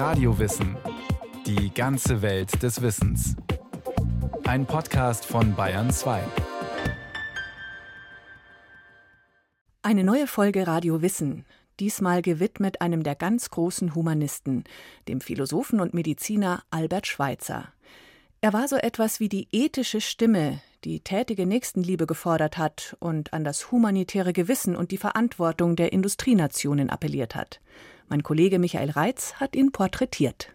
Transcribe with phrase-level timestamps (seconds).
[0.00, 0.78] Radiowissen.
[1.44, 3.36] Die ganze Welt des Wissens.
[4.44, 6.22] Ein Podcast von Bayern 2.
[9.82, 11.44] Eine neue Folge Radio Wissen.
[11.80, 14.64] Diesmal gewidmet einem der ganz großen Humanisten,
[15.06, 17.70] dem Philosophen und Mediziner Albert Schweitzer.
[18.40, 23.44] Er war so etwas wie die ethische Stimme, die tätige Nächstenliebe gefordert hat und an
[23.44, 27.60] das humanitäre Gewissen und die Verantwortung der Industrienationen appelliert hat.
[28.10, 30.52] Mein Kollege Michael Reitz hat ihn porträtiert.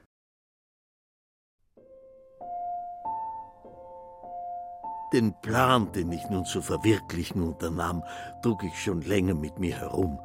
[5.14, 8.04] Den Plan, den ich nun zu verwirklichen unternahm,
[8.42, 10.20] trug ich schon länger mit mir herum.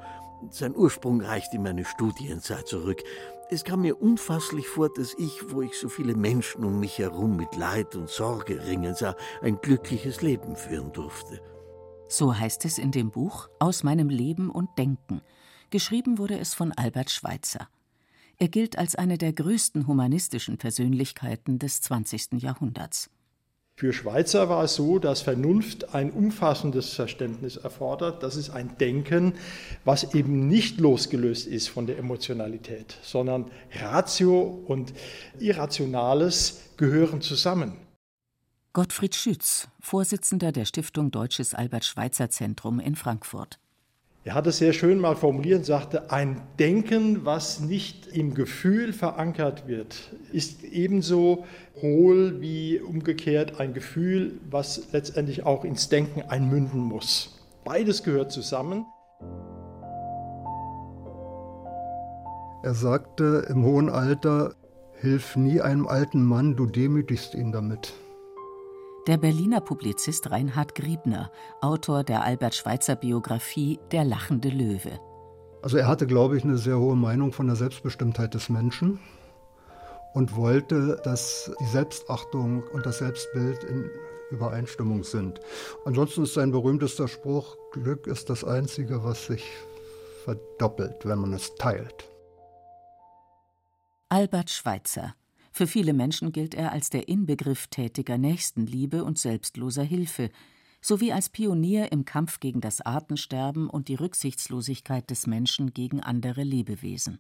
[0.51, 3.01] Sein Ursprung reicht in meine Studienzeit zurück.
[3.49, 7.37] Es kam mir unfasslich vor, dass ich, wo ich so viele Menschen um mich herum
[7.37, 11.41] mit Leid und Sorge ringen sah, ein glückliches Leben führen durfte.
[12.09, 15.23] So heißt es in dem Buch Aus meinem Leben und Denken.
[15.71, 17.69] Geschrieben wurde es von Albert Schweitzer.
[18.39, 22.43] Er gilt als eine der größten humanistischen Persönlichkeiten des 20.
[22.43, 23.09] Jahrhunderts.
[23.77, 28.23] Für Schweizer war es so, dass Vernunft ein umfassendes Verständnis erfordert.
[28.23, 29.35] Das ist ein Denken,
[29.85, 34.93] was eben nicht losgelöst ist von der Emotionalität, sondern Ratio und
[35.39, 37.75] Irrationales gehören zusammen.
[38.73, 43.61] Gottfried Schütz, Vorsitzender der Stiftung Deutsches Albert Schweitzer Zentrum in Frankfurt.
[44.23, 48.93] Er hat es sehr schön mal formuliert und sagte, ein Denken, was nicht im Gefühl
[48.93, 51.47] verankert wird, ist ebenso
[51.81, 57.41] hohl wie umgekehrt ein Gefühl, was letztendlich auch ins Denken einmünden muss.
[57.65, 58.85] Beides gehört zusammen.
[62.63, 64.55] Er sagte im hohen Alter,
[65.01, 67.95] Hilf nie einem alten Mann, du demütigst ihn damit.
[69.07, 75.01] Der Berliner Publizist Reinhard Griebner, Autor der Albert Schweitzer Biografie Der lachende Löwe.
[75.63, 79.01] Also er hatte, glaube ich, eine sehr hohe Meinung von der Selbstbestimmtheit des Menschen
[80.13, 83.91] und wollte, dass die Selbstachtung und das Selbstbild in
[84.31, 85.41] Übereinstimmung sind.
[85.87, 89.45] Ansonsten ist sein berühmtester Spruch, Glück ist das Einzige, was sich
[90.25, 92.11] verdoppelt, wenn man es teilt.
[94.11, 95.15] Albert Schweitzer,
[95.51, 100.31] für viele Menschen gilt er als der Inbegriff tätiger Nächstenliebe und selbstloser Hilfe,
[100.81, 106.43] sowie als Pionier im Kampf gegen das Artensterben und die Rücksichtslosigkeit des Menschen gegen andere
[106.43, 107.19] Lebewesen.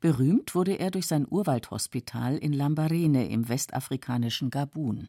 [0.00, 5.08] Berühmt wurde er durch sein Urwaldhospital in Lambarene im westafrikanischen Gabun.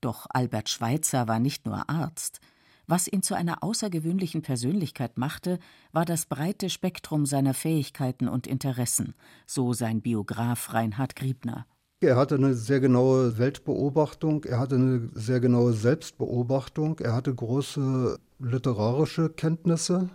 [0.00, 2.40] Doch Albert Schweitzer war nicht nur Arzt,
[2.88, 5.60] was ihn zu einer außergewöhnlichen Persönlichkeit machte,
[5.92, 9.14] war das breite Spektrum seiner Fähigkeiten und Interessen,
[9.46, 11.66] so sein Biograf Reinhard Griebner.
[12.00, 18.18] Er hatte eine sehr genaue Weltbeobachtung, er hatte eine sehr genaue Selbstbeobachtung, er hatte große
[18.38, 20.08] literarische Kenntnisse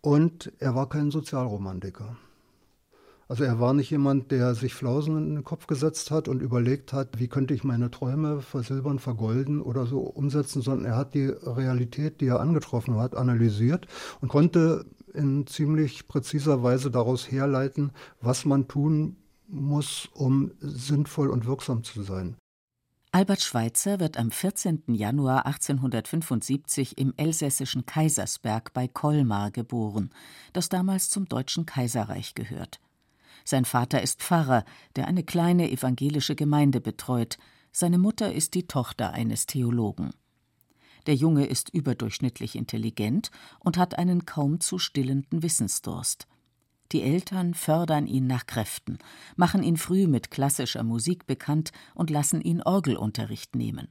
[0.00, 2.16] und er war kein Sozialromantiker.
[3.32, 6.92] Also er war nicht jemand, der sich Flausen in den Kopf gesetzt hat und überlegt
[6.92, 11.28] hat, wie könnte ich meine Träume versilbern, vergolden oder so umsetzen, sondern er hat die
[11.28, 13.86] Realität, die er angetroffen hat, analysiert
[14.20, 14.84] und konnte
[15.14, 19.16] in ziemlich präziser Weise daraus herleiten, was man tun
[19.48, 22.36] muss, um sinnvoll und wirksam zu sein.
[23.12, 24.82] Albert Schweitzer wird am 14.
[24.88, 30.10] Januar 1875 im elsässischen Kaisersberg bei Colmar geboren,
[30.52, 32.78] das damals zum Deutschen Kaiserreich gehört.
[33.44, 34.64] Sein Vater ist Pfarrer,
[34.96, 37.38] der eine kleine evangelische Gemeinde betreut.
[37.72, 40.10] Seine Mutter ist die Tochter eines Theologen.
[41.06, 46.28] Der Junge ist überdurchschnittlich intelligent und hat einen kaum zu stillenden Wissensdurst.
[46.92, 48.98] Die Eltern fördern ihn nach Kräften,
[49.34, 53.88] machen ihn früh mit klassischer Musik bekannt und lassen ihn Orgelunterricht nehmen.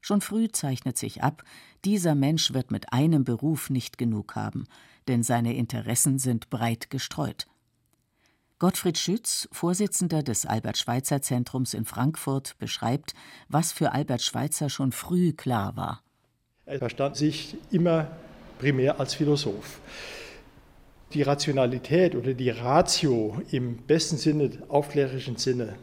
[0.00, 1.42] Schon früh zeichnet sich ab,
[1.84, 4.64] dieser Mensch wird mit einem Beruf nicht genug haben,
[5.08, 7.46] denn seine Interessen sind breit gestreut.
[8.58, 13.12] Gottfried Schütz, Vorsitzender des Albert-Schweitzer-Zentrums in Frankfurt, beschreibt,
[13.50, 16.02] was für Albert Schweitzer schon früh klar war.
[16.64, 18.10] Er verstand sich immer
[18.58, 19.78] primär als Philosoph.
[21.12, 25.74] Die Rationalität oder die Ratio im besten Sinne, aufklärischen Sinne,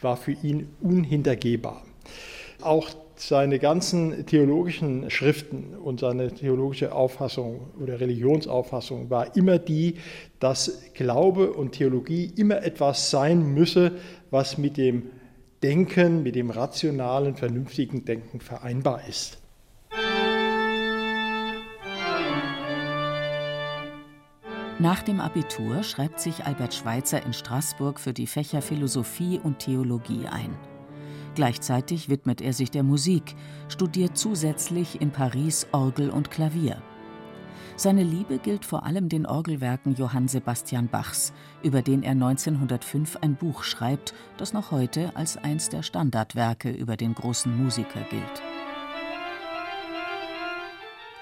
[0.00, 1.84] war für ihn unhintergehbar.
[2.60, 9.96] Auch seine ganzen theologischen Schriften und seine theologische Auffassung oder Religionsauffassung war immer die,
[10.38, 13.92] dass Glaube und Theologie immer etwas sein müsse,
[14.30, 15.10] was mit dem
[15.62, 19.36] Denken, mit dem rationalen, vernünftigen Denken vereinbar ist.
[24.78, 30.24] Nach dem Abitur schreibt sich Albert Schweitzer in Straßburg für die Fächer Philosophie und Theologie
[30.26, 30.69] ein.
[31.34, 33.36] Gleichzeitig widmet er sich der Musik,
[33.68, 36.82] studiert zusätzlich in Paris Orgel und Klavier.
[37.76, 41.32] Seine Liebe gilt vor allem den Orgelwerken Johann Sebastian Bachs,
[41.62, 46.98] über den er 1905 ein Buch schreibt, das noch heute als eins der Standardwerke über
[46.98, 48.42] den großen Musiker gilt.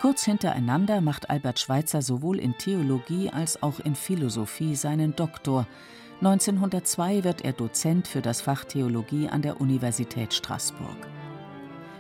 [0.01, 5.67] Kurz hintereinander macht Albert Schweitzer sowohl in Theologie als auch in Philosophie seinen Doktor.
[6.21, 10.97] 1902 wird er Dozent für das Fach Theologie an der Universität Straßburg.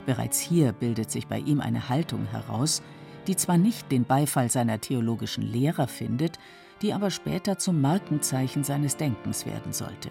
[0.06, 2.82] Bereits hier bildet sich bei ihm eine Haltung heraus,
[3.28, 6.40] die zwar nicht den Beifall seiner theologischen Lehrer findet,
[6.82, 10.10] die aber später zum Markenzeichen seines Denkens werden sollte.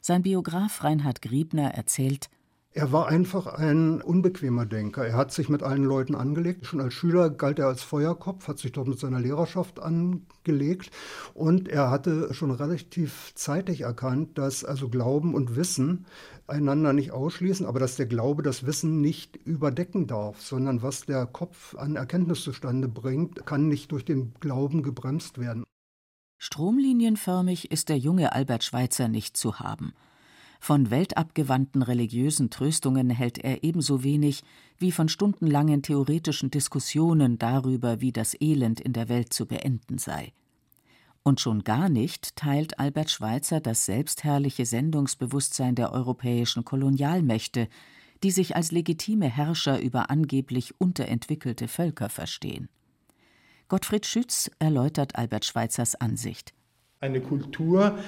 [0.00, 2.30] Sein Biograf Reinhard Griebner erzählt,
[2.72, 5.04] er war einfach ein unbequemer Denker.
[5.04, 6.66] Er hat sich mit allen Leuten angelegt.
[6.66, 10.92] Schon als Schüler galt er als Feuerkopf, hat sich dort mit seiner Lehrerschaft angelegt.
[11.34, 16.06] Und er hatte schon relativ zeitig erkannt, dass also Glauben und Wissen
[16.46, 21.26] einander nicht ausschließen, aber dass der Glaube das Wissen nicht überdecken darf, sondern was der
[21.26, 25.64] Kopf an Erkenntnis zustande bringt, kann nicht durch den Glauben gebremst werden.
[26.38, 29.92] Stromlinienförmig ist der junge Albert Schweitzer nicht zu haben.
[30.62, 34.42] Von weltabgewandten religiösen Tröstungen hält er ebenso wenig
[34.76, 40.34] wie von stundenlangen theoretischen Diskussionen darüber, wie das Elend in der Welt zu beenden sei.
[41.22, 47.68] Und schon gar nicht teilt Albert Schweitzer das selbstherrliche Sendungsbewusstsein der europäischen Kolonialmächte,
[48.22, 52.68] die sich als legitime Herrscher über angeblich unterentwickelte Völker verstehen.
[53.68, 56.52] Gottfried Schütz erläutert Albert Schweitzers Ansicht.
[57.00, 57.98] Eine Kultur,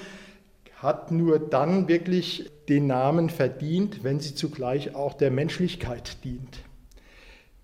[0.83, 6.59] hat nur dann wirklich den Namen verdient, wenn sie zugleich auch der Menschlichkeit dient.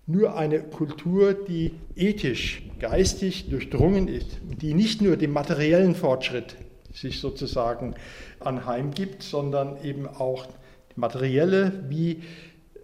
[0.07, 6.55] Nur eine Kultur, die ethisch, geistig durchdrungen ist, die nicht nur dem materiellen Fortschritt
[6.93, 7.93] sich sozusagen
[8.39, 10.47] anheimgibt, sondern eben auch
[10.95, 12.23] materielle wie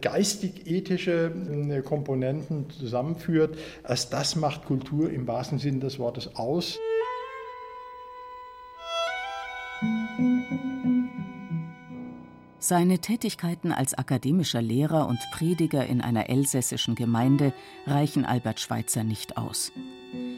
[0.01, 1.31] geistig-ethische
[1.69, 3.57] äh, Komponenten zusammenführt,
[3.87, 6.77] erst das macht Kultur im wahrsten Sinne des Wortes aus.
[12.67, 17.53] Seine Tätigkeiten als akademischer Lehrer und Prediger in einer elsässischen Gemeinde
[17.85, 19.71] reichen Albert Schweitzer nicht aus.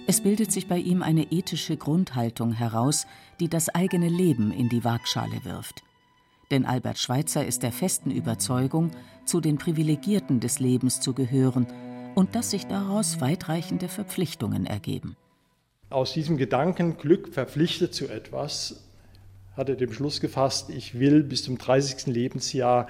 [0.07, 3.07] Es bildet sich bei ihm eine ethische Grundhaltung heraus,
[3.39, 5.83] die das eigene Leben in die Waagschale wirft.
[6.51, 8.91] Denn Albert Schweitzer ist der festen Überzeugung,
[9.23, 11.65] zu den Privilegierten des Lebens zu gehören
[12.13, 15.15] und dass sich daraus weitreichende Verpflichtungen ergeben.
[15.89, 18.83] Aus diesem Gedanken, Glück verpflichtet zu etwas,
[19.57, 22.05] hat er den Beschluss gefasst, ich will bis zum 30.
[22.05, 22.87] Lebensjahr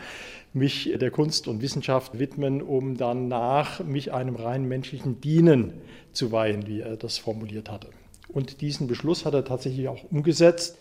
[0.54, 5.74] mich der Kunst und Wissenschaft widmen, um danach mich einem rein menschlichen Dienen
[6.12, 7.90] zu weihen, wie er das formuliert hatte.
[8.28, 10.78] Und diesen Beschluss hat er tatsächlich auch umgesetzt.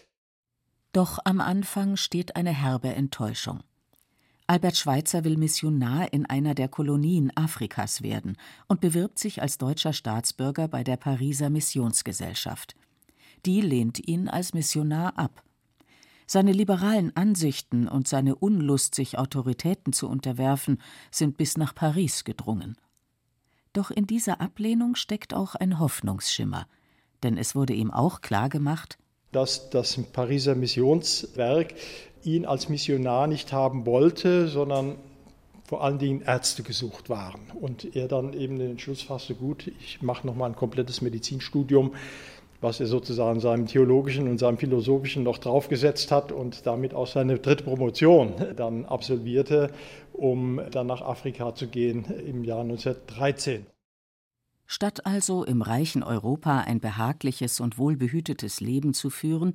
[0.93, 3.61] Doch am Anfang steht eine herbe Enttäuschung.
[4.49, 8.37] Albert Schweitzer will Missionar in einer der Kolonien Afrikas werden
[8.69, 12.77] und bewirbt sich als deutscher Staatsbürger bei der Pariser Missionsgesellschaft.
[13.45, 15.43] Die lehnt ihn als Missionar ab
[16.27, 22.77] seine liberalen Ansichten und seine Unlust, sich Autoritäten zu unterwerfen, sind bis nach Paris gedrungen.
[23.73, 26.67] Doch in dieser Ablehnung steckt auch ein Hoffnungsschimmer,
[27.23, 28.99] denn es wurde ihm auch klargemacht,
[29.33, 31.75] dass das Pariser Missionswerk
[32.23, 34.97] ihn als Missionar nicht haben wollte, sondern
[35.65, 37.41] vor allen Dingen Ärzte gesucht waren.
[37.61, 41.95] Und er dann eben den Entschluss fasste, gut, ich mache nochmal ein komplettes Medizinstudium,
[42.61, 47.39] was er sozusagen seinem theologischen und seinem philosophischen noch draufgesetzt hat und damit auch seine
[47.39, 49.71] dritte Promotion dann absolvierte,
[50.13, 53.67] um dann nach Afrika zu gehen im Jahr 1913.
[54.67, 59.53] Statt also im reichen Europa ein behagliches und wohlbehütetes Leben zu führen,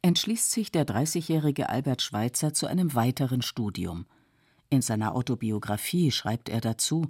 [0.00, 4.06] entschließt sich der 30-jährige Albert Schweitzer zu einem weiteren Studium.
[4.70, 7.08] In seiner Autobiografie schreibt er dazu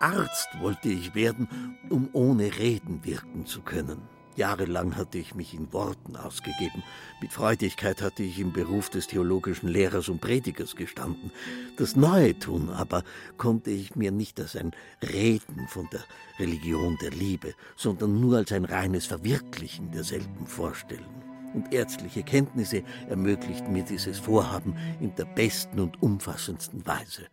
[0.00, 1.48] Arzt wollte ich werden,
[1.88, 4.02] um ohne Reden wirken zu können.
[4.36, 6.82] Jahrelang hatte ich mich in Worten ausgegeben.
[7.22, 11.32] Mit Freudigkeit hatte ich im Beruf des theologischen Lehrers und Predigers gestanden.
[11.78, 13.02] Das Neue tun aber
[13.38, 14.72] konnte ich mir nicht als ein
[15.02, 16.04] Reden von der
[16.38, 21.24] Religion der Liebe, sondern nur als ein reines Verwirklichen derselben vorstellen.
[21.54, 27.26] Und ärztliche Kenntnisse ermöglichten mir dieses Vorhaben in der besten und umfassendsten Weise.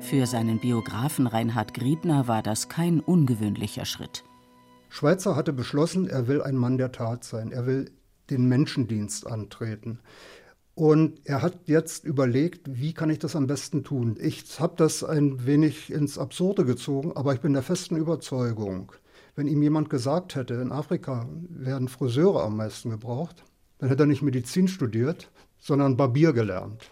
[0.00, 4.24] Für seinen Biografen Reinhard Griebner war das kein ungewöhnlicher Schritt.
[4.88, 7.50] Schweitzer hatte beschlossen, er will ein Mann der Tat sein.
[7.52, 7.90] Er will
[8.30, 10.00] den Menschendienst antreten.
[10.74, 14.16] Und er hat jetzt überlegt, wie kann ich das am besten tun.
[14.20, 18.92] Ich habe das ein wenig ins Absurde gezogen, aber ich bin der festen Überzeugung,
[19.36, 23.44] wenn ihm jemand gesagt hätte, in Afrika werden Friseure am meisten gebraucht,
[23.78, 26.90] dann hätte er nicht Medizin studiert, sondern Barbier gelernt.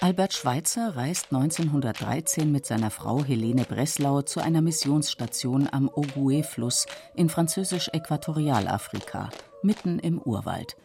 [0.00, 6.86] Albert Schweitzer reist 1913 mit seiner Frau Helene Breslau zu einer Missionsstation am Ogooué-Fluss
[7.16, 9.30] in französisch-Äquatorialafrika,
[9.62, 10.76] mitten im Urwald.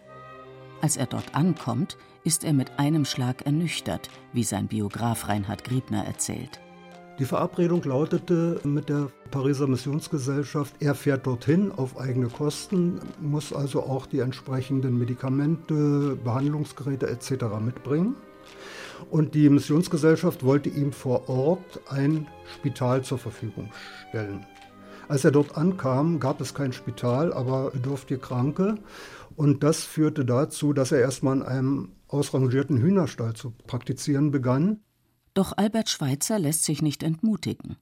[0.82, 6.06] Als er dort ankommt, ist er mit einem Schlag ernüchtert, wie sein Biograf Reinhard Griebner
[6.06, 6.60] erzählt.
[7.20, 13.84] Die Verabredung lautete mit der Pariser Missionsgesellschaft, er fährt dorthin auf eigene Kosten, muss also
[13.84, 17.46] auch die entsprechenden Medikamente, Behandlungsgeräte etc.
[17.64, 18.16] mitbringen.
[19.10, 23.72] Und die Missionsgesellschaft wollte ihm vor Ort ein Spital zur Verfügung
[24.10, 24.46] stellen.
[25.08, 28.78] Als er dort ankam, gab es kein Spital, aber bedurftige Kranke.
[29.36, 34.80] Und das führte dazu, dass er erstmal in einem ausrangierten Hühnerstall zu praktizieren begann.
[35.34, 37.78] Doch Albert Schweitzer lässt sich nicht entmutigen.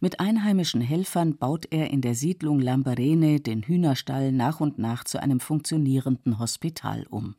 [0.00, 5.20] Mit einheimischen Helfern baut er in der Siedlung Lambarene den Hühnerstall nach und nach zu
[5.20, 7.34] einem funktionierenden Hospital um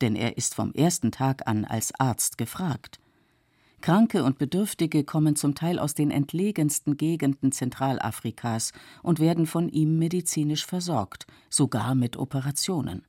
[0.00, 2.98] denn er ist vom ersten Tag an als Arzt gefragt.
[3.80, 8.72] Kranke und Bedürftige kommen zum Teil aus den entlegensten Gegenden Zentralafrikas
[9.02, 13.04] und werden von ihm medizinisch versorgt, sogar mit Operationen.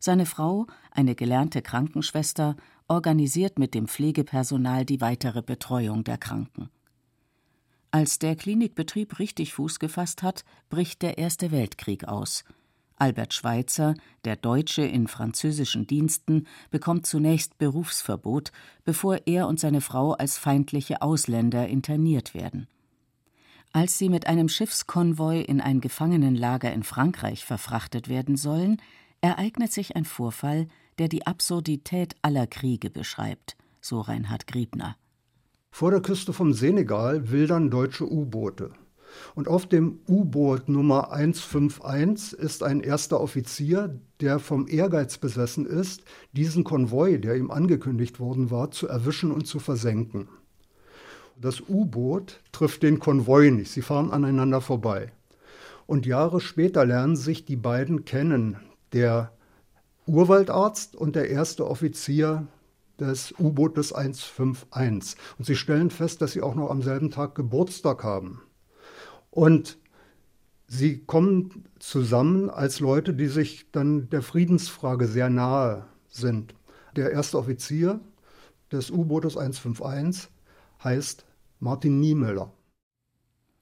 [0.00, 2.56] Seine Frau, eine gelernte Krankenschwester,
[2.88, 6.70] organisiert mit dem Pflegepersonal die weitere Betreuung der Kranken.
[7.92, 12.44] Als der Klinikbetrieb richtig Fuß gefasst hat, bricht der Erste Weltkrieg aus–
[13.00, 18.52] Albert Schweitzer, der Deutsche in französischen Diensten, bekommt zunächst Berufsverbot,
[18.84, 22.68] bevor er und seine Frau als feindliche Ausländer interniert werden.
[23.72, 28.82] Als sie mit einem Schiffskonvoi in ein Gefangenenlager in Frankreich verfrachtet werden sollen,
[29.20, 30.66] ereignet sich ein Vorfall,
[30.98, 34.96] der die Absurdität aller Kriege beschreibt, so Reinhard Griebner.
[35.70, 38.72] Vor der Küste vom Senegal wildern deutsche U-Boote.
[39.34, 46.02] Und auf dem U-Boot Nummer 151 ist ein erster Offizier, der vom Ehrgeiz besessen ist,
[46.32, 50.28] diesen Konvoi, der ihm angekündigt worden war, zu erwischen und zu versenken.
[51.40, 55.12] Das U-Boot trifft den Konvoi nicht, sie fahren aneinander vorbei.
[55.86, 58.56] Und Jahre später lernen sich die beiden kennen,
[58.92, 59.32] der
[60.06, 62.46] Urwaldarzt und der erste Offizier
[62.98, 65.16] des U-Bootes 151.
[65.38, 68.42] Und sie stellen fest, dass sie auch noch am selben Tag Geburtstag haben.
[69.30, 69.78] Und
[70.66, 76.54] sie kommen zusammen als Leute, die sich dann der Friedensfrage sehr nahe sind.
[76.96, 78.00] Der erste Offizier
[78.72, 80.28] des U-Bootes 151
[80.82, 81.24] heißt
[81.60, 82.52] Martin Niemöller.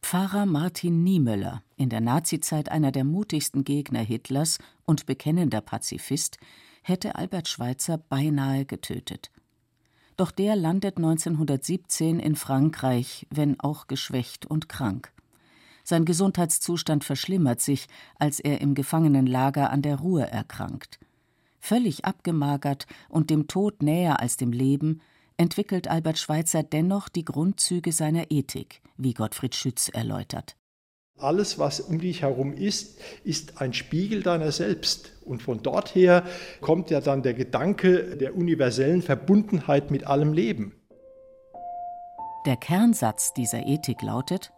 [0.03, 6.39] Pfarrer Martin Niemöller, in der Nazizeit einer der mutigsten Gegner Hitlers und bekennender Pazifist,
[6.83, 9.31] hätte Albert Schweitzer beinahe getötet.
[10.17, 15.13] Doch der landet 1917 in Frankreich, wenn auch geschwächt und krank.
[15.89, 21.01] Sein Gesundheitszustand verschlimmert sich, als er im Gefangenenlager an der Ruhr erkrankt.
[21.61, 25.01] Völlig abgemagert und dem Tod näher als dem Leben,
[25.39, 30.57] entwickelt Albert Schweitzer dennoch die Grundzüge seiner Ethik, wie Gottfried Schütz erläutert.
[31.17, 35.13] Alles, was um dich herum ist, ist ein Spiegel deiner selbst.
[35.25, 36.27] Und von dort her
[36.61, 40.75] kommt ja dann der Gedanke der universellen Verbundenheit mit allem Leben.
[42.45, 44.53] Der Kernsatz dieser Ethik lautet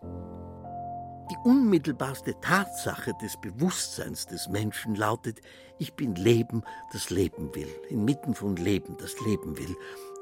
[1.30, 5.40] die unmittelbarste Tatsache des Bewusstseins des Menschen lautet,
[5.78, 9.76] ich bin Leben, das Leben will, inmitten von Leben, das Leben will.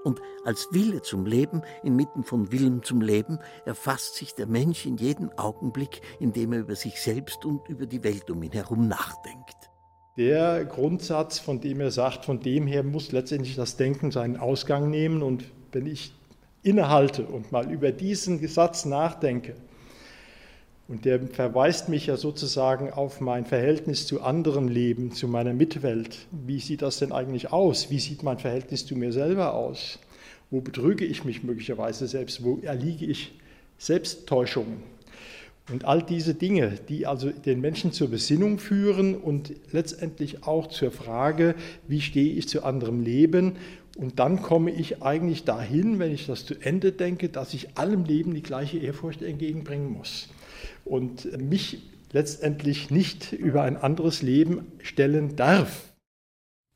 [0.04, 4.96] Und als Wille zum Leben, inmitten von Willen zum Leben, erfasst sich der Mensch in
[4.96, 8.86] jedem Augenblick, in dem er über sich selbst und über die Welt um ihn herum
[8.86, 9.56] nachdenkt.
[10.16, 14.90] Der Grundsatz, von dem er sagt, von dem her muss letztendlich das Denken seinen Ausgang
[14.90, 15.22] nehmen.
[15.22, 16.12] Und wenn ich
[16.62, 19.54] innehalte und mal über diesen Satz nachdenke,
[20.88, 26.26] und der verweist mich ja sozusagen auf mein Verhältnis zu anderem Leben, zu meiner Mitwelt.
[26.30, 27.90] Wie sieht das denn eigentlich aus?
[27.90, 29.98] Wie sieht mein Verhältnis zu mir selber aus?
[30.50, 32.42] Wo betrüge ich mich möglicherweise selbst?
[32.42, 33.32] Wo erliege ich
[33.76, 34.82] Selbsttäuschungen?
[35.70, 40.90] Und all diese Dinge, die also den Menschen zur Besinnung führen und letztendlich auch zur
[40.90, 41.54] Frage,
[41.86, 43.56] wie stehe ich zu anderem Leben?
[43.98, 48.04] Und dann komme ich eigentlich dahin, wenn ich das zu Ende denke, dass ich allem
[48.04, 50.30] Leben die gleiche Ehrfurcht entgegenbringen muss
[50.84, 55.92] und mich letztendlich nicht über ein anderes Leben stellen darf.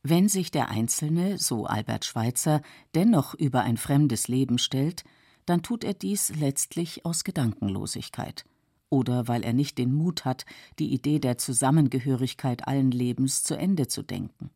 [0.03, 2.61] Wenn sich der Einzelne, so Albert Schweitzer,
[2.95, 5.05] dennoch über ein fremdes Leben stellt,
[5.47, 8.45] dann tut er dies letztlich aus Gedankenlosigkeit
[8.93, 10.45] oder weil er nicht den Mut hat,
[10.79, 14.51] die Idee der Zusammengehörigkeit allen Lebens zu Ende zu denken.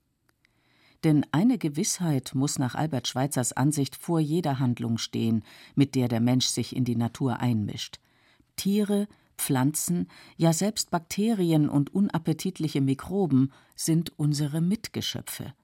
[1.04, 5.42] Denn eine Gewissheit muss nach Albert Schweitzers Ansicht vor jeder Handlung stehen,
[5.74, 7.98] mit der der Mensch sich in die Natur einmischt.
[8.56, 15.54] Tiere, Pflanzen, ja selbst Bakterien und unappetitliche Mikroben sind unsere Mitgeschöpfe.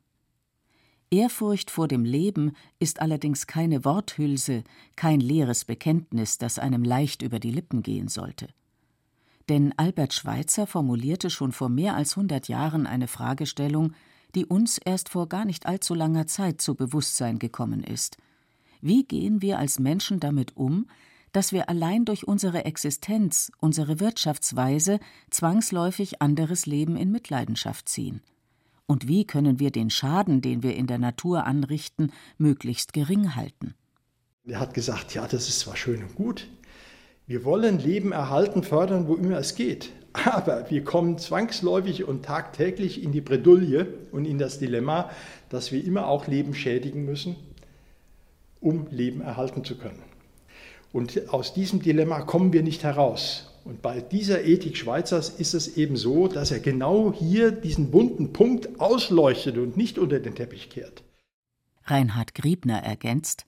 [1.11, 4.65] Ehrfurcht vor dem Leben ist allerdings keine Worthülse,
[4.97, 8.49] kein leeres Bekenntnis, das einem leicht über die Lippen gehen sollte.
[9.49, 13.93] Denn Albert Schweitzer formulierte schon vor mehr als hundert Jahren eine Fragestellung,
[14.35, 18.17] die uns erst vor gar nicht allzu langer Zeit zu Bewusstsein gekommen ist.
[18.81, 20.87] Wie gehen wir als Menschen damit um,
[21.33, 28.23] dass wir allein durch unsere Existenz, unsere Wirtschaftsweise zwangsläufig anderes Leben in Mitleidenschaft ziehen?
[28.87, 33.75] Und wie können wir den Schaden, den wir in der Natur anrichten, möglichst gering halten?
[34.45, 36.49] Er hat gesagt, ja, das ist zwar schön und gut,
[37.27, 39.93] wir wollen Leben erhalten, fördern, wo immer es geht.
[40.13, 45.11] Aber wir kommen zwangsläufig und tagtäglich in die Bredouille und in das Dilemma,
[45.49, 47.37] dass wir immer auch Leben schädigen müssen,
[48.61, 50.03] um Leben erhalten zu können.
[50.93, 53.49] Und aus diesem Dilemma kommen wir nicht heraus.
[53.65, 58.33] Und bei dieser Ethik Schweizers ist es eben so, dass er genau hier diesen bunten
[58.33, 61.05] Punkt ausleuchtet und nicht unter den Teppich kehrt.
[61.85, 63.47] Reinhard Griebner ergänzt,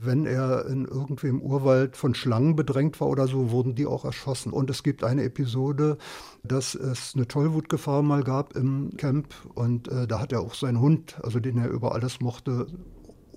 [0.00, 4.04] wenn er in irgendwie im Urwald von Schlangen bedrängt war oder so, wurden die auch
[4.04, 4.52] erschossen.
[4.52, 5.98] Und es gibt eine Episode,
[6.44, 10.80] dass es eine Tollwutgefahr mal gab im Camp und äh, da hat er auch seinen
[10.80, 12.68] Hund, also den er über alles mochte,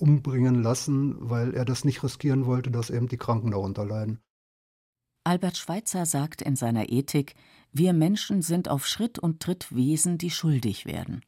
[0.01, 4.20] umbringen lassen, weil er das nicht riskieren wollte, dass eben die Kranken darunter leiden.
[5.24, 7.36] Albert Schweitzer sagt in seiner Ethik,
[7.72, 11.22] wir Menschen sind auf Schritt und Tritt Wesen, die schuldig werden.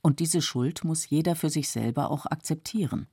[0.00, 3.06] Und diese Schuld muss jeder für sich selber auch akzeptieren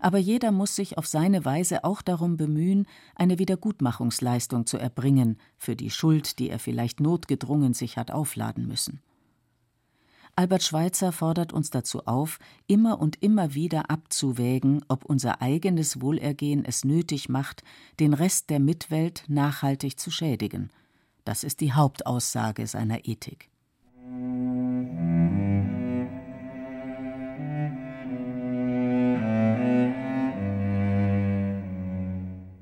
[0.00, 5.76] aber jeder muss sich auf seine Weise auch darum bemühen, eine Wiedergutmachungsleistung zu erbringen für
[5.76, 9.00] die Schuld, die er vielleicht notgedrungen sich hat aufladen müssen.
[10.38, 16.62] Albert Schweitzer fordert uns dazu auf, immer und immer wieder abzuwägen, ob unser eigenes Wohlergehen
[16.66, 17.62] es nötig macht,
[18.00, 20.68] den Rest der Mitwelt nachhaltig zu schädigen.
[21.24, 23.48] Das ist die Hauptaussage seiner Ethik.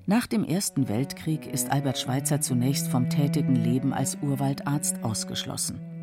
[0.07, 5.94] Nach dem Ersten Weltkrieg ist Albert Schweitzer zunächst vom tätigen Leben als Urwaldarzt ausgeschlossen.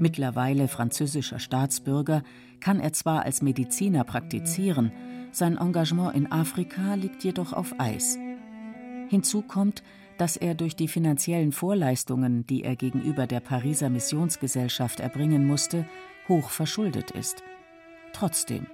[0.00, 2.22] Mittlerweile französischer Staatsbürger
[2.60, 4.92] kann er zwar als Mediziner praktizieren,
[5.32, 8.18] sein Engagement in Afrika liegt jedoch auf Eis.
[9.08, 9.82] Hinzu kommt,
[10.16, 15.86] dass er durch die finanziellen Vorleistungen, die er gegenüber der Pariser Missionsgesellschaft erbringen musste,
[16.28, 17.42] hoch verschuldet ist.
[18.12, 18.66] Trotzdem,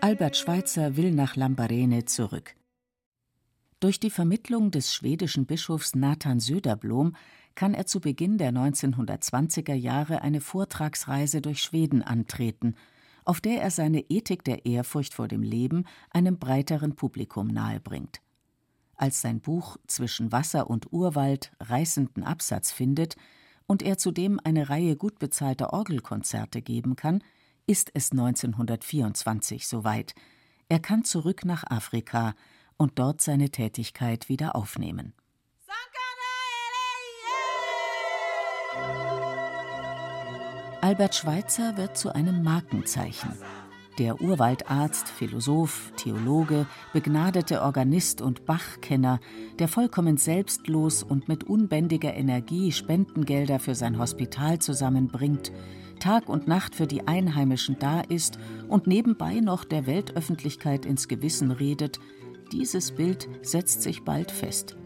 [0.00, 2.54] Albert Schweitzer will nach Lambarene zurück.
[3.80, 7.14] Durch die Vermittlung des schwedischen Bischofs Nathan Söderblom
[7.58, 12.76] kann er zu Beginn der 1920er Jahre eine Vortragsreise durch Schweden antreten,
[13.24, 18.20] auf der er seine Ethik der Ehrfurcht vor dem Leben einem breiteren Publikum nahebringt.
[18.94, 23.16] Als sein Buch Zwischen Wasser und Urwald reißenden Absatz findet
[23.66, 27.24] und er zudem eine Reihe gut bezahlter Orgelkonzerte geben kann,
[27.66, 30.14] ist es 1924 soweit.
[30.68, 32.36] Er kann zurück nach Afrika,
[32.76, 35.12] und dort seine Tätigkeit wieder aufnehmen.
[40.80, 43.32] Albert Schweitzer wird zu einem Markenzeichen.
[43.98, 49.18] Der Urwaldarzt, Philosoph, Theologe, begnadete Organist und Bachkenner,
[49.58, 55.52] der vollkommen selbstlos und mit unbändiger Energie Spendengelder für sein Hospital zusammenbringt,
[55.98, 58.38] Tag und Nacht für die Einheimischen da ist
[58.68, 61.98] und nebenbei noch der Weltöffentlichkeit ins Gewissen redet,
[62.52, 64.76] dieses Bild setzt sich bald fest.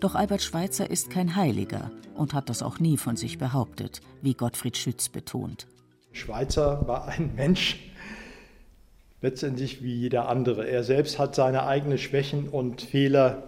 [0.00, 4.32] Doch Albert Schweitzer ist kein Heiliger und hat das auch nie von sich behauptet, wie
[4.32, 5.66] Gottfried Schütz betont.
[6.12, 7.78] Schweitzer war ein Mensch,
[9.20, 10.66] letztendlich wie jeder andere.
[10.66, 13.42] Er selbst hat seine eigenen Schwächen und Fehler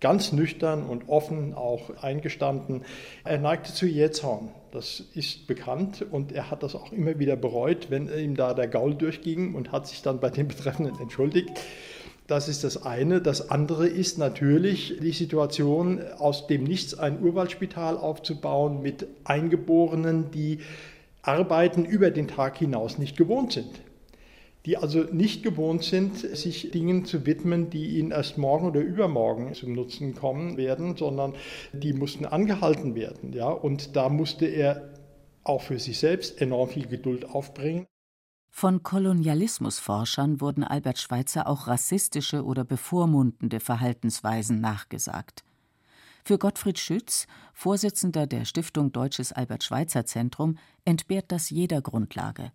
[0.00, 2.82] ganz nüchtern und offen auch eingestanden.
[3.24, 7.86] Er neigte zu Jähzorn, das ist bekannt und er hat das auch immer wieder bereut,
[7.88, 11.58] wenn ihm da der Gaul durchging und hat sich dann bei den Betreffenden entschuldigt.
[12.26, 13.20] Das ist das eine.
[13.20, 20.60] Das andere ist natürlich die Situation, aus dem Nichts ein Urwaldspital aufzubauen mit Eingeborenen, die
[21.20, 23.80] Arbeiten über den Tag hinaus nicht gewohnt sind.
[24.64, 29.52] Die also nicht gewohnt sind, sich Dingen zu widmen, die ihnen erst morgen oder übermorgen
[29.52, 31.34] zum Nutzen kommen werden, sondern
[31.74, 33.34] die mussten angehalten werden.
[33.34, 33.48] Ja?
[33.48, 34.88] Und da musste er
[35.42, 37.86] auch für sich selbst enorm viel Geduld aufbringen.
[38.56, 45.42] Von Kolonialismusforschern wurden Albert Schweitzer auch rassistische oder bevormundende Verhaltensweisen nachgesagt.
[46.24, 52.52] Für Gottfried Schütz, Vorsitzender der Stiftung Deutsches Albert Schweitzer Zentrum, entbehrt das jeder Grundlage.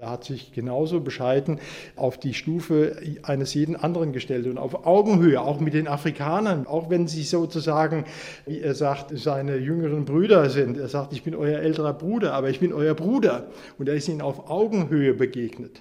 [0.00, 1.58] Er hat sich genauso bescheiden
[1.96, 6.88] auf die Stufe eines jeden anderen gestellt und auf Augenhöhe, auch mit den Afrikanern, auch
[6.88, 8.04] wenn sie sozusagen,
[8.46, 10.78] wie er sagt, seine jüngeren Brüder sind.
[10.78, 13.48] Er sagt, ich bin euer älterer Bruder, aber ich bin euer Bruder.
[13.76, 15.80] Und er ist ihnen auf Augenhöhe begegnet.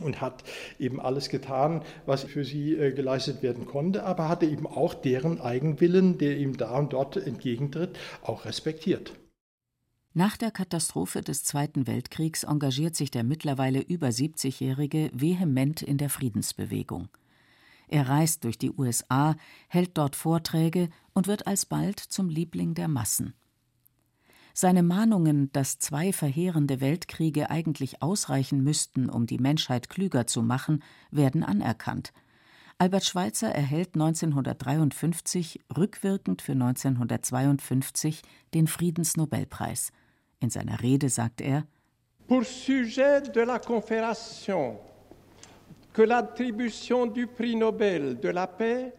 [0.00, 0.44] und hat
[0.78, 5.40] eben alles getan, was für sie äh, geleistet werden konnte, aber hatte eben auch deren
[5.40, 9.12] Eigenwillen, der ihm da und dort entgegentritt, auch respektiert.
[10.18, 16.10] Nach der Katastrophe des Zweiten Weltkriegs engagiert sich der mittlerweile über 70-Jährige vehement in der
[16.10, 17.06] Friedensbewegung.
[17.86, 19.36] Er reist durch die USA,
[19.68, 23.32] hält dort Vorträge und wird alsbald zum Liebling der Massen.
[24.54, 30.82] Seine Mahnungen, dass zwei verheerende Weltkriege eigentlich ausreichen müssten, um die Menschheit klüger zu machen,
[31.12, 32.12] werden anerkannt.
[32.76, 39.92] Albert Schweitzer erhält 1953 rückwirkend für 1952 den Friedensnobelpreis.
[40.40, 41.62] In seiner Rede sagt er:
[42.26, 44.78] Pour sujet de la confération
[45.92, 48.92] que l'attribution du prix Nobel de la paix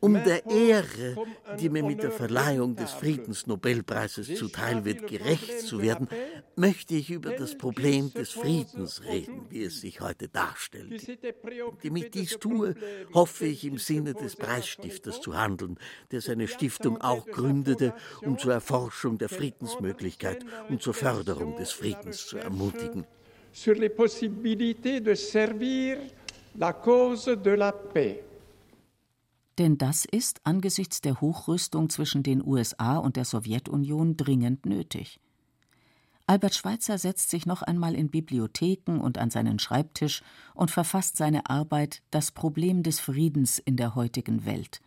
[0.00, 1.16] um der Ehre,
[1.58, 6.08] die mir mit der Verleihung des Friedensnobelpreises zuteil wird, gerecht zu werden,
[6.56, 11.08] möchte ich über das Problem des Friedens reden, wie es sich heute darstellt.
[11.08, 12.74] Indem ich dies tue,
[13.12, 15.78] hoffe ich im Sinne des Preisstifters zu handeln,
[16.10, 22.26] der seine Stiftung auch gründete, um zur Erforschung der Friedensmöglichkeit und zur Förderung des Friedens
[22.26, 23.04] zu ermutigen.
[23.50, 25.98] Sur les possibilités de servir
[26.58, 28.27] la cause de la paix.
[29.58, 35.18] Denn das ist angesichts der Hochrüstung zwischen den USA und der Sowjetunion dringend nötig.
[36.28, 40.22] Albert Schweitzer setzt sich noch einmal in Bibliotheken und an seinen Schreibtisch
[40.54, 44.80] und verfasst seine Arbeit Das Problem des Friedens in der heutigen Welt.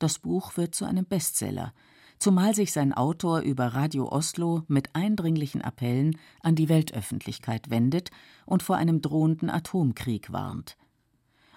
[0.00, 1.72] Das Buch wird zu einem Bestseller,
[2.18, 8.10] zumal sich sein Autor über Radio Oslo mit eindringlichen Appellen an die Weltöffentlichkeit wendet
[8.44, 10.76] und vor einem drohenden Atomkrieg warnt.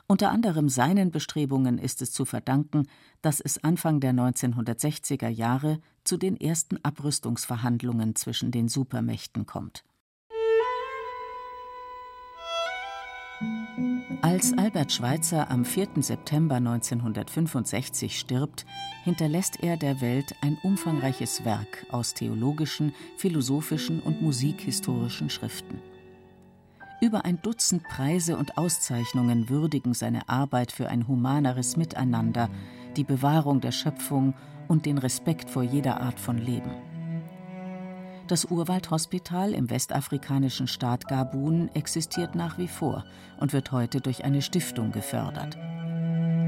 [0.10, 2.88] Unter anderem seinen Bestrebungen ist es zu verdanken,
[3.22, 9.84] dass es Anfang der 1960er Jahre zu den ersten Abrüstungsverhandlungen zwischen den Supermächten kommt.
[14.22, 15.90] Als Albert Schweitzer am 4.
[16.02, 18.66] September 1965 stirbt,
[19.04, 25.82] hinterlässt er der Welt ein umfangreiches Werk aus theologischen, philosophischen und musikhistorischen Schriften.
[27.00, 32.50] Über ein Dutzend Preise und Auszeichnungen würdigen seine Arbeit für ein humaneres Miteinander,
[32.96, 34.34] die Bewahrung der Schöpfung
[34.68, 36.72] und den Respekt vor jeder Art von Leben.
[38.28, 43.06] Das Urwaldhospital im westafrikanischen Staat Gabun existiert nach wie vor
[43.40, 45.56] und wird heute durch eine Stiftung gefördert.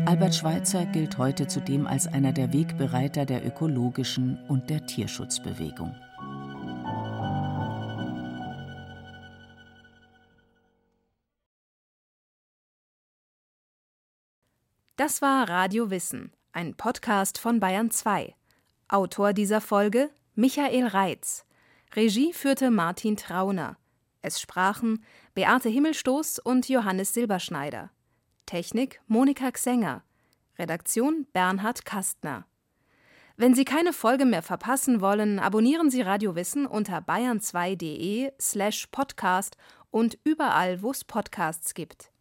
[0.08, 5.94] Albert Schweitzer gilt heute zudem als einer der Wegbereiter der ökologischen und der Tierschutzbewegung.
[15.00, 18.36] Das war Radio Wissen, ein Podcast von Bayern 2.
[18.90, 21.46] Autor dieser Folge Michael Reitz.
[21.96, 23.78] Regie führte Martin Trauner.
[24.22, 27.92] Es sprachen Beate Himmelstoß und Johannes Silberschneider.
[28.46, 30.04] Technik Monika Xenger.
[30.58, 32.46] Redaktion Bernhard Kastner.
[33.38, 39.56] Wenn Sie keine Folge mehr verpassen wollen, abonnieren Sie Radio Wissen unter bayern2.de slash podcast
[39.92, 42.12] und überall, wo es Podcasts gibt.